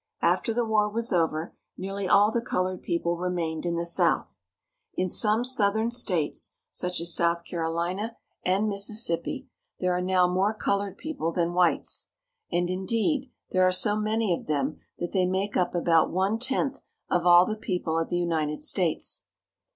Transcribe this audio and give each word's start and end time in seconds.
After 0.23 0.51
the 0.51 0.65
war 0.65 0.89
was 0.89 1.13
over 1.13 1.53
nearly 1.77 2.07
all 2.07 2.31
the 2.31 2.41
colored 2.41 2.81
people 2.81 3.17
remained 3.17 3.67
in 3.67 3.75
the 3.75 3.85
South. 3.85 4.39
In 4.95 5.07
some 5.09 5.41
NORFOLK. 5.43 5.59
101 5.59 5.71
southern 5.71 5.91
states, 5.91 6.55
such 6.71 6.99
as 6.99 7.13
South 7.13 7.43
Carolina 7.45 8.17
and 8.43 8.67
Mississippi, 8.67 9.47
there 9.79 9.93
are 9.95 10.01
now 10.01 10.27
more 10.27 10.55
colored 10.55 10.97
people 10.97 11.31
than 11.31 11.53
whites, 11.53 12.07
and, 12.51 12.67
in 12.67 12.87
deed, 12.87 13.31
there 13.51 13.61
are 13.67 13.71
so 13.71 13.95
many 13.95 14.33
of 14.33 14.47
them 14.47 14.79
that 14.97 15.11
they 15.11 15.27
make 15.27 15.55
up 15.55 15.75
about 15.75 16.09
one 16.09 16.39
tenth 16.39 16.81
of 17.07 17.27
all 17.27 17.45
the 17.45 17.55
people 17.55 17.99
of 17.99 18.09
the 18.09 18.17
United 18.17 18.63
States. 18.63 19.21